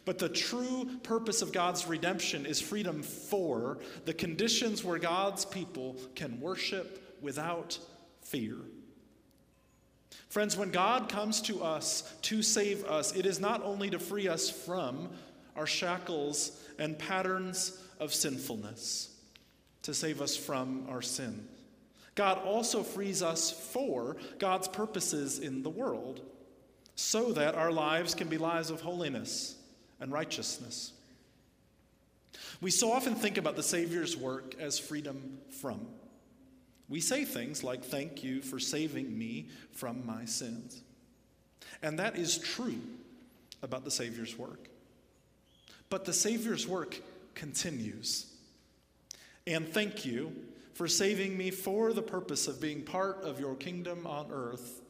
But 0.05 0.19
the 0.19 0.29
true 0.29 0.91
purpose 1.03 1.43
of 1.43 1.53
God's 1.53 1.87
redemption 1.87 2.47
is 2.47 2.61
freedom 2.61 3.03
for 3.03 3.79
the 4.05 4.15
conditions 4.15 4.85
where 4.85 4.99
God's 4.99 5.45
people 5.45 5.97
can 6.15 6.41
worship 6.41 7.19
without 7.21 7.79
fear. 8.23 8.57
Friends, 10.29 10.57
when 10.57 10.71
God 10.71 11.09
comes 11.09 11.41
to 11.43 11.63
us 11.63 12.03
to 12.23 12.43
save 12.43 12.85
us, 12.85 13.15
it 13.15 13.27
is 13.27 13.41
not 13.41 13.63
only 13.65 13.91
to 13.91 13.99
free 13.99 14.29
us 14.29 14.49
from 14.49 15.11
our 15.57 15.67
shackles 15.67 16.63
and 16.79 16.99
patterns 16.99 17.83
of 17.99 18.15
sinfulness, 18.15 19.17
to 19.83 19.93
save 19.93 20.21
us 20.21 20.37
from 20.37 20.87
our 20.89 21.03
sin. 21.03 21.49
God 22.21 22.45
also 22.45 22.83
frees 22.83 23.23
us 23.23 23.51
for 23.51 24.19
God's 24.39 24.69
purposes 24.69 25.39
in 25.39 25.63
the 25.63 25.71
world 25.71 26.21
so 26.95 27.33
that 27.33 27.55
our 27.55 27.73
lives 27.73 28.15
can 28.15 28.29
be 28.29 28.37
lives 28.37 28.69
of 28.69 28.83
holiness 28.83 29.57
and 30.01 30.13
righteousness. 30.13 30.93
We 32.61 32.73
so 32.73 32.93
often 32.93 33.15
think 33.15 33.39
about 33.39 33.57
the 33.57 33.63
Savior's 33.63 34.19
work 34.19 34.55
as 34.61 34.79
freedom 34.79 35.39
from. 35.63 35.87
We 36.91 37.01
say 37.01 37.25
things 37.25 37.65
like, 37.65 37.83
Thank 37.83 38.23
you 38.23 38.43
for 38.43 38.61
saving 38.61 39.19
me 39.19 39.49
from 39.73 40.05
my 40.05 40.27
sins. 40.27 40.83
And 41.81 41.99
that 42.01 42.17
is 42.17 42.37
true 42.37 42.83
about 43.63 43.83
the 43.85 43.91
Savior's 43.91 44.37
work. 44.37 44.69
But 45.89 46.05
the 46.05 46.13
Savior's 46.13 46.69
work 46.69 47.01
continues. 47.35 48.31
And 49.47 49.67
thank 49.67 50.05
you 50.05 50.37
for 50.81 50.89
saving 50.89 51.37
me 51.37 51.51
for 51.51 51.93
the 51.93 52.01
purpose 52.01 52.49
of 52.49 52.59
being 52.59 52.81
part 52.81 53.23
of 53.23 53.39
your 53.39 53.55
kingdom 53.55 54.07
on 54.07 54.29
earth 54.33 54.81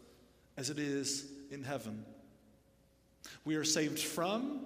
as 0.56 0.70
it 0.70 0.78
is 0.78 1.26
in 1.50 1.64
heaven. 1.64 2.04
We 3.44 3.56
are 3.56 3.64
saved 3.64 3.98
from 3.98 4.60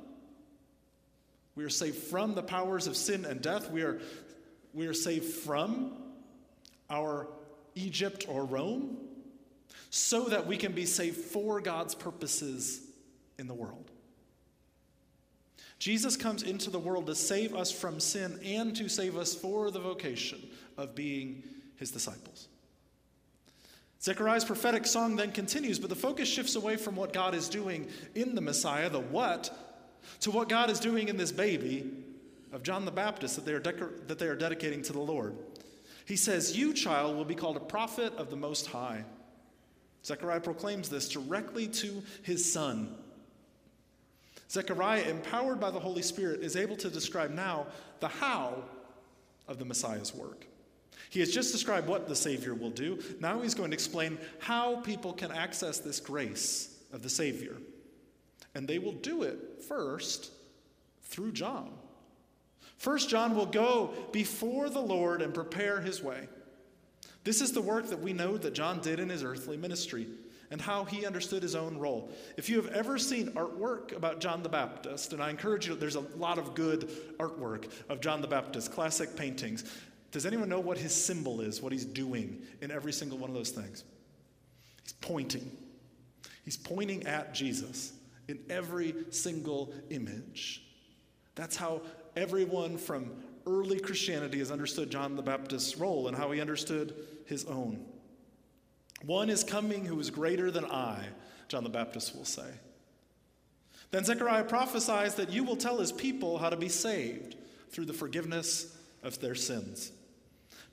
we 1.56 1.64
are 1.64 1.70
saved 1.70 1.96
from 1.96 2.34
the 2.34 2.42
powers 2.42 2.86
of 2.86 2.94
sin 2.94 3.24
and 3.24 3.40
death. 3.40 3.70
We 3.70 3.80
are, 3.80 4.02
we 4.74 4.86
are 4.86 4.92
saved 4.92 5.24
from 5.24 5.92
our 6.90 7.28
Egypt 7.74 8.26
or 8.28 8.44
Rome 8.44 8.98
so 9.88 10.24
that 10.24 10.46
we 10.46 10.58
can 10.58 10.72
be 10.72 10.84
saved 10.84 11.16
for 11.16 11.58
God's 11.58 11.94
purposes 11.94 12.82
in 13.38 13.46
the 13.46 13.54
world. 13.54 13.90
Jesus 15.78 16.18
comes 16.18 16.42
into 16.42 16.68
the 16.68 16.78
world 16.78 17.06
to 17.06 17.14
save 17.14 17.54
us 17.54 17.72
from 17.72 17.98
sin 17.98 18.38
and 18.44 18.76
to 18.76 18.90
save 18.90 19.16
us 19.16 19.34
for 19.34 19.70
the 19.70 19.80
vocation 19.80 20.42
of 20.76 20.94
being 20.94 21.42
his 21.76 21.90
disciples. 21.90 22.48
Zechariah's 24.02 24.44
prophetic 24.44 24.86
song 24.86 25.16
then 25.16 25.32
continues, 25.32 25.78
but 25.78 25.88
the 25.88 25.96
focus 25.96 26.28
shifts 26.28 26.56
away 26.56 26.76
from 26.76 26.94
what 26.94 27.12
God 27.12 27.34
is 27.34 27.48
doing 27.48 27.88
in 28.14 28.34
the 28.34 28.40
Messiah, 28.40 28.90
the 28.90 29.00
what, 29.00 29.50
to 30.20 30.30
what 30.30 30.48
God 30.48 30.68
is 30.68 30.78
doing 30.78 31.08
in 31.08 31.16
this 31.16 31.32
baby 31.32 31.90
of 32.52 32.62
John 32.62 32.84
the 32.84 32.90
Baptist 32.90 33.36
that 33.36 33.46
they 33.46 33.54
are, 33.54 33.60
that 33.60 34.18
they 34.18 34.26
are 34.26 34.36
dedicating 34.36 34.82
to 34.82 34.92
the 34.92 35.00
Lord. 35.00 35.34
He 36.04 36.16
says, 36.16 36.56
You, 36.56 36.74
child, 36.74 37.16
will 37.16 37.24
be 37.24 37.34
called 37.34 37.56
a 37.56 37.60
prophet 37.60 38.12
of 38.16 38.30
the 38.30 38.36
Most 38.36 38.66
High. 38.66 39.04
Zechariah 40.04 40.40
proclaims 40.40 40.90
this 40.90 41.08
directly 41.08 41.66
to 41.68 42.02
his 42.22 42.52
son. 42.52 42.94
Zechariah, 44.50 45.08
empowered 45.08 45.58
by 45.58 45.70
the 45.70 45.80
Holy 45.80 46.02
Spirit, 46.02 46.42
is 46.42 46.56
able 46.56 46.76
to 46.76 46.90
describe 46.90 47.30
now 47.30 47.66
the 48.00 48.08
how 48.08 48.62
of 49.48 49.58
the 49.58 49.64
Messiah's 49.64 50.14
work. 50.14 50.46
He 51.14 51.20
has 51.20 51.30
just 51.30 51.52
described 51.52 51.86
what 51.86 52.08
the 52.08 52.16
Savior 52.16 52.54
will 52.54 52.70
do. 52.70 52.98
Now 53.20 53.40
he's 53.40 53.54
going 53.54 53.70
to 53.70 53.74
explain 53.74 54.18
how 54.40 54.80
people 54.80 55.12
can 55.12 55.30
access 55.30 55.78
this 55.78 56.00
grace 56.00 56.76
of 56.92 57.04
the 57.04 57.08
Savior. 57.08 57.56
And 58.56 58.66
they 58.66 58.80
will 58.80 58.94
do 58.94 59.22
it 59.22 59.62
first 59.68 60.32
through 61.02 61.30
John. 61.30 61.70
First, 62.78 63.10
John 63.10 63.36
will 63.36 63.46
go 63.46 63.94
before 64.10 64.68
the 64.68 64.80
Lord 64.80 65.22
and 65.22 65.32
prepare 65.32 65.80
his 65.80 66.02
way. 66.02 66.26
This 67.22 67.40
is 67.40 67.52
the 67.52 67.62
work 67.62 67.90
that 67.90 68.00
we 68.00 68.12
know 68.12 68.36
that 68.36 68.52
John 68.52 68.80
did 68.80 68.98
in 68.98 69.08
his 69.08 69.22
earthly 69.22 69.56
ministry 69.56 70.08
and 70.50 70.60
how 70.60 70.82
he 70.84 71.06
understood 71.06 71.44
his 71.44 71.54
own 71.54 71.78
role. 71.78 72.10
If 72.36 72.48
you 72.48 72.56
have 72.56 72.72
ever 72.72 72.98
seen 72.98 73.28
artwork 73.34 73.96
about 73.96 74.18
John 74.20 74.42
the 74.42 74.48
Baptist, 74.48 75.12
and 75.12 75.22
I 75.22 75.30
encourage 75.30 75.68
you, 75.68 75.76
there's 75.76 75.94
a 75.94 76.00
lot 76.16 76.38
of 76.38 76.56
good 76.56 76.90
artwork 77.18 77.70
of 77.88 78.00
John 78.00 78.20
the 78.20 78.26
Baptist, 78.26 78.72
classic 78.72 79.14
paintings. 79.14 79.62
Does 80.14 80.26
anyone 80.26 80.48
know 80.48 80.60
what 80.60 80.78
his 80.78 80.94
symbol 80.94 81.40
is, 81.40 81.60
what 81.60 81.72
he's 81.72 81.84
doing 81.84 82.40
in 82.60 82.70
every 82.70 82.92
single 82.92 83.18
one 83.18 83.30
of 83.30 83.34
those 83.34 83.50
things? 83.50 83.82
He's 84.84 84.92
pointing. 84.92 85.50
He's 86.44 86.56
pointing 86.56 87.04
at 87.08 87.34
Jesus 87.34 87.92
in 88.28 88.38
every 88.48 88.94
single 89.10 89.74
image. 89.90 90.62
That's 91.34 91.56
how 91.56 91.82
everyone 92.14 92.78
from 92.78 93.10
early 93.44 93.80
Christianity 93.80 94.38
has 94.38 94.52
understood 94.52 94.88
John 94.88 95.16
the 95.16 95.22
Baptist's 95.22 95.76
role 95.78 96.06
and 96.06 96.16
how 96.16 96.30
he 96.30 96.40
understood 96.40 96.94
his 97.26 97.44
own. 97.46 97.84
One 99.04 99.28
is 99.28 99.42
coming 99.42 99.84
who 99.84 99.98
is 99.98 100.10
greater 100.10 100.52
than 100.52 100.64
I, 100.64 101.06
John 101.48 101.64
the 101.64 101.70
Baptist 101.70 102.14
will 102.14 102.24
say. 102.24 102.52
Then 103.90 104.04
Zechariah 104.04 104.44
prophesies 104.44 105.16
that 105.16 105.32
you 105.32 105.42
will 105.42 105.56
tell 105.56 105.78
his 105.78 105.90
people 105.90 106.38
how 106.38 106.50
to 106.50 106.56
be 106.56 106.68
saved 106.68 107.34
through 107.70 107.86
the 107.86 107.92
forgiveness 107.92 108.76
of 109.02 109.20
their 109.20 109.34
sins. 109.34 109.90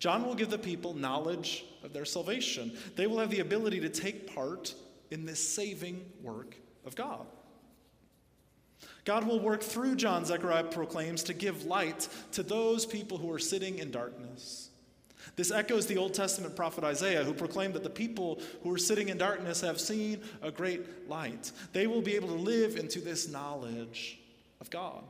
John 0.02 0.26
will 0.26 0.34
give 0.34 0.50
the 0.50 0.58
people 0.58 0.96
knowledge 0.96 1.64
of 1.84 1.94
their 1.94 2.06
salvation. 2.06 2.76
They 2.96 3.06
will 3.06 3.20
have 3.20 3.30
the 3.30 3.42
ability 3.42 3.82
to 3.82 3.90
take 3.90 4.34
part 4.34 4.74
in 5.12 5.28
this 5.28 5.48
saving 5.48 6.04
work 6.24 6.56
of 6.88 6.96
God. 6.96 7.28
God 9.06 9.28
will 9.28 9.40
work 9.40 9.62
through 9.62 9.98
John, 9.98 10.26
Zechariah 10.26 10.64
proclaims, 10.64 11.22
to 11.26 11.36
give 11.36 11.66
light 11.66 12.10
to 12.32 12.42
those 12.42 12.84
people 12.84 13.20
who 13.20 13.32
are 13.32 13.38
sitting 13.38 13.78
in 13.78 13.92
darkness. 13.92 14.72
This 15.36 15.52
echoes 15.52 15.86
the 15.86 15.98
Old 15.98 16.16
Testament 16.16 16.56
prophet 16.56 16.84
Isaiah, 16.84 17.24
who 17.24 17.34
proclaimed 17.34 17.76
that 17.76 17.84
the 17.84 17.90
people 17.92 18.42
who 18.64 18.74
are 18.74 18.80
sitting 18.80 19.10
in 19.10 19.20
darkness 19.20 19.62
have 19.62 19.80
seen 19.80 20.20
a 20.42 20.50
great 20.50 21.08
light. 21.08 21.52
They 21.74 21.86
will 21.86 22.02
be 22.02 22.16
able 22.16 22.30
to 22.30 22.34
live 22.34 22.76
into 22.76 23.02
this 23.02 23.30
knowledge 23.30 24.20
of 24.60 24.72
God. 24.72 25.04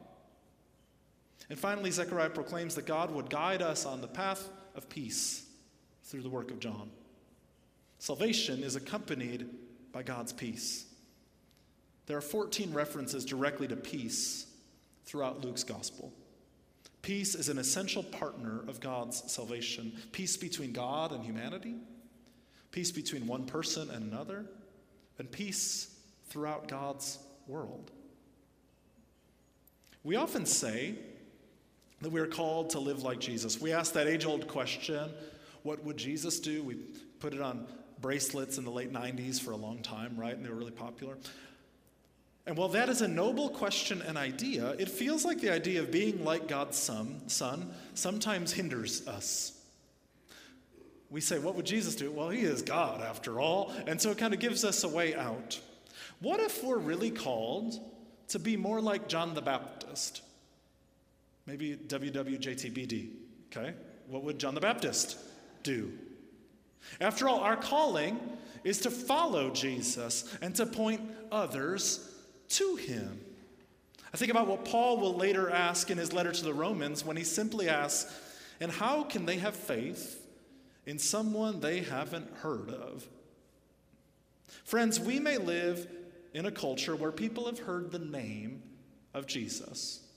And 1.49 1.57
finally, 1.57 1.91
Zechariah 1.91 2.31
proclaims 2.31 2.75
that 2.75 2.85
God 2.85 3.09
would 3.11 3.29
guide 3.29 3.61
us 3.61 3.85
on 3.85 4.01
the 4.01 4.07
path 4.09 4.49
of 4.75 4.89
peace 4.89 5.45
through 6.03 6.21
the 6.21 6.29
work 6.29 6.51
of 6.51 6.59
John. 6.59 6.89
Salvation 7.99 8.63
is 8.63 8.75
accompanied 8.75 9.47
by 9.91 10.03
God's 10.03 10.33
peace. 10.33 10.85
There 12.07 12.17
are 12.17 12.21
14 12.21 12.73
references 12.73 13.25
directly 13.25 13.67
to 13.67 13.75
peace 13.75 14.47
throughout 15.05 15.43
Luke's 15.43 15.63
gospel. 15.63 16.11
Peace 17.01 17.35
is 17.35 17.49
an 17.49 17.57
essential 17.57 18.03
partner 18.03 18.61
of 18.67 18.79
God's 18.79 19.31
salvation. 19.31 19.93
Peace 20.11 20.37
between 20.37 20.71
God 20.71 21.11
and 21.11 21.23
humanity, 21.23 21.75
peace 22.71 22.91
between 22.91 23.27
one 23.27 23.45
person 23.45 23.89
and 23.89 24.11
another, 24.11 24.45
and 25.17 25.31
peace 25.31 25.95
throughout 26.27 26.67
God's 26.67 27.17
world. 27.47 27.91
We 30.03 30.15
often 30.15 30.45
say 30.45 30.95
that 32.01 32.11
we 32.11 32.19
are 32.19 32.27
called 32.27 32.71
to 32.71 32.79
live 32.79 33.03
like 33.03 33.19
Jesus. 33.19 33.61
We 33.61 33.71
ask 33.71 33.93
that 33.93 34.07
age 34.07 34.25
old 34.25 34.47
question 34.47 35.09
what 35.63 35.83
would 35.83 35.97
Jesus 35.97 36.39
do? 36.39 36.63
We 36.63 36.75
put 37.19 37.33
it 37.33 37.41
on 37.41 37.67
bracelets 38.01 38.57
in 38.57 38.63
the 38.63 38.71
late 38.71 38.91
90s 38.91 39.39
for 39.39 39.51
a 39.51 39.55
long 39.55 39.83
time, 39.83 40.17
right? 40.17 40.35
And 40.35 40.43
they 40.43 40.49
were 40.49 40.55
really 40.55 40.71
popular. 40.71 41.17
And 42.47 42.57
while 42.57 42.69
that 42.69 42.89
is 42.89 43.01
a 43.01 43.07
noble 43.07 43.49
question 43.49 44.01
and 44.01 44.17
idea, 44.17 44.71
it 44.79 44.89
feels 44.89 45.23
like 45.23 45.39
the 45.39 45.53
idea 45.53 45.81
of 45.81 45.91
being 45.91 46.23
like 46.23 46.47
God's 46.47 46.77
son, 46.77 47.21
son 47.27 47.71
sometimes 47.93 48.51
hinders 48.51 49.07
us. 49.07 49.57
We 51.11 51.21
say, 51.21 51.37
What 51.37 51.55
would 51.55 51.65
Jesus 51.65 51.95
do? 51.95 52.11
Well, 52.11 52.29
he 52.29 52.41
is 52.41 52.63
God 52.63 53.01
after 53.01 53.39
all. 53.39 53.71
And 53.85 54.01
so 54.01 54.09
it 54.09 54.17
kind 54.17 54.33
of 54.33 54.39
gives 54.39 54.65
us 54.65 54.83
a 54.83 54.87
way 54.87 55.13
out. 55.13 55.59
What 56.19 56.39
if 56.39 56.63
we're 56.63 56.77
really 56.77 57.11
called 57.11 57.79
to 58.29 58.39
be 58.39 58.57
more 58.57 58.81
like 58.81 59.07
John 59.07 59.35
the 59.35 59.41
Baptist? 59.41 60.21
Maybe 61.51 61.75
WWJTBD, 61.75 63.09
okay? 63.51 63.73
What 64.07 64.23
would 64.23 64.39
John 64.39 64.55
the 64.55 64.61
Baptist 64.61 65.17
do? 65.63 65.91
After 67.01 67.27
all, 67.27 67.41
our 67.41 67.57
calling 67.57 68.17
is 68.63 68.79
to 68.79 68.89
follow 68.89 69.49
Jesus 69.49 70.33
and 70.41 70.55
to 70.55 70.65
point 70.65 71.01
others 71.29 72.09
to 72.51 72.77
him. 72.77 73.19
I 74.13 74.17
think 74.17 74.31
about 74.31 74.47
what 74.47 74.63
Paul 74.63 74.97
will 74.97 75.13
later 75.13 75.49
ask 75.49 75.91
in 75.91 75.97
his 75.97 76.13
letter 76.13 76.31
to 76.31 76.41
the 76.41 76.53
Romans 76.53 77.03
when 77.03 77.17
he 77.17 77.25
simply 77.25 77.67
asks, 77.67 78.09
And 78.61 78.71
how 78.71 79.03
can 79.03 79.25
they 79.25 79.35
have 79.39 79.53
faith 79.53 80.25
in 80.85 80.97
someone 80.99 81.59
they 81.59 81.81
haven't 81.81 82.33
heard 82.37 82.69
of? 82.69 83.05
Friends, 84.63 85.01
we 85.01 85.19
may 85.19 85.37
live 85.37 85.85
in 86.33 86.45
a 86.45 86.51
culture 86.51 86.95
where 86.95 87.11
people 87.11 87.47
have 87.47 87.59
heard 87.59 87.91
the 87.91 87.99
name 87.99 88.63
of 89.13 89.27
Jesus. 89.27 90.07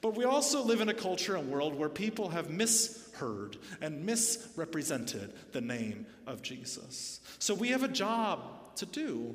But 0.00 0.16
we 0.16 0.24
also 0.24 0.62
live 0.62 0.80
in 0.80 0.88
a 0.88 0.94
culture 0.94 1.36
and 1.36 1.50
world 1.50 1.74
where 1.74 1.88
people 1.88 2.28
have 2.30 2.50
misheard 2.50 3.56
and 3.80 4.04
misrepresented 4.04 5.32
the 5.52 5.60
name 5.60 6.06
of 6.26 6.42
Jesus. 6.42 7.20
So 7.38 7.54
we 7.54 7.68
have 7.68 7.82
a 7.82 7.88
job 7.88 8.76
to 8.76 8.86
do. 8.86 9.34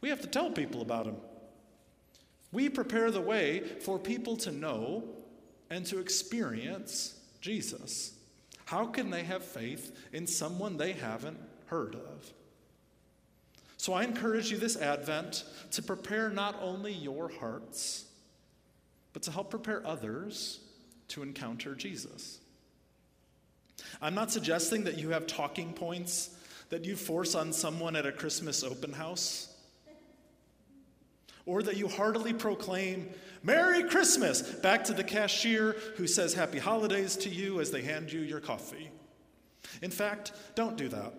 We 0.00 0.08
have 0.08 0.20
to 0.22 0.28
tell 0.28 0.50
people 0.50 0.82
about 0.82 1.06
him. 1.06 1.16
We 2.52 2.68
prepare 2.68 3.10
the 3.10 3.20
way 3.20 3.60
for 3.60 3.98
people 3.98 4.36
to 4.38 4.52
know 4.52 5.04
and 5.70 5.84
to 5.86 5.98
experience 5.98 7.18
Jesus. 7.40 8.12
How 8.66 8.86
can 8.86 9.10
they 9.10 9.24
have 9.24 9.44
faith 9.44 9.96
in 10.12 10.26
someone 10.26 10.76
they 10.76 10.92
haven't 10.92 11.38
heard 11.66 11.94
of? 11.94 12.32
So 13.76 13.92
I 13.92 14.04
encourage 14.04 14.50
you 14.50 14.56
this 14.56 14.76
Advent 14.76 15.44
to 15.72 15.82
prepare 15.82 16.30
not 16.30 16.56
only 16.62 16.92
your 16.92 17.28
hearts, 17.28 18.06
but 19.14 19.22
to 19.22 19.30
help 19.30 19.48
prepare 19.48 19.84
others 19.86 20.60
to 21.08 21.22
encounter 21.22 21.74
Jesus. 21.74 22.38
I'm 24.02 24.14
not 24.14 24.30
suggesting 24.30 24.84
that 24.84 24.98
you 24.98 25.10
have 25.10 25.26
talking 25.26 25.72
points 25.72 26.30
that 26.68 26.84
you 26.84 26.96
force 26.96 27.34
on 27.34 27.52
someone 27.52 27.94
at 27.96 28.06
a 28.06 28.12
Christmas 28.12 28.64
open 28.64 28.92
house, 28.92 29.48
or 31.46 31.62
that 31.62 31.76
you 31.76 31.88
heartily 31.88 32.32
proclaim, 32.32 33.08
Merry 33.42 33.84
Christmas, 33.84 34.42
back 34.42 34.84
to 34.84 34.92
the 34.92 35.04
cashier 35.04 35.76
who 35.96 36.06
says 36.06 36.34
Happy 36.34 36.58
Holidays 36.58 37.16
to 37.18 37.28
you 37.28 37.60
as 37.60 37.70
they 37.70 37.82
hand 37.82 38.10
you 38.10 38.20
your 38.20 38.40
coffee. 38.40 38.90
In 39.82 39.90
fact, 39.90 40.32
don't 40.54 40.76
do 40.76 40.88
that. 40.88 41.14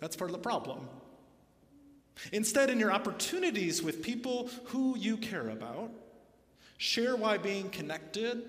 That's 0.00 0.14
part 0.14 0.30
of 0.30 0.36
the 0.36 0.42
problem. 0.42 0.88
Instead, 2.32 2.70
in 2.70 2.78
your 2.78 2.92
opportunities 2.92 3.82
with 3.82 4.02
people 4.02 4.50
who 4.66 4.96
you 4.96 5.16
care 5.16 5.48
about, 5.48 5.90
Share 6.78 7.16
why 7.16 7.38
being 7.38 7.70
connected 7.70 8.42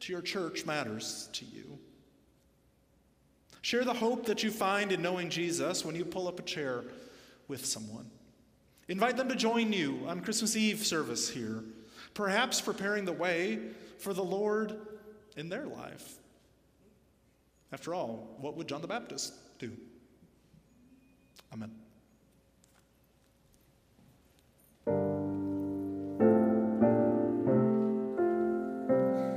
to 0.00 0.12
your 0.12 0.22
church 0.22 0.66
matters 0.66 1.28
to 1.32 1.44
you. 1.44 1.78
Share 3.62 3.84
the 3.84 3.94
hope 3.94 4.26
that 4.26 4.42
you 4.42 4.50
find 4.50 4.92
in 4.92 5.02
knowing 5.02 5.30
Jesus 5.30 5.84
when 5.84 5.94
you 5.94 6.04
pull 6.04 6.28
up 6.28 6.38
a 6.38 6.42
chair 6.42 6.84
with 7.48 7.64
someone. 7.66 8.10
Invite 8.88 9.16
them 9.16 9.28
to 9.28 9.36
join 9.36 9.72
you 9.72 10.00
on 10.06 10.20
Christmas 10.20 10.56
Eve 10.56 10.86
service 10.86 11.28
here, 11.28 11.62
perhaps 12.14 12.60
preparing 12.60 13.04
the 13.04 13.12
way 13.12 13.58
for 13.98 14.14
the 14.14 14.24
Lord 14.24 14.78
in 15.36 15.48
their 15.48 15.66
life. 15.66 16.14
After 17.72 17.92
all, 17.94 18.36
what 18.40 18.56
would 18.56 18.68
John 18.68 18.80
the 18.80 18.88
Baptist 18.88 19.34
do? 19.58 19.72
Amen. 21.52 21.87